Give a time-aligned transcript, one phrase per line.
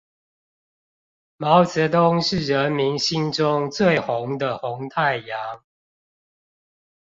[1.37, 5.61] 毛澤東是人民心中最紅的紅太陽